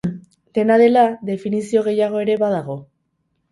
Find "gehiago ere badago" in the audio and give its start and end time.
1.89-2.81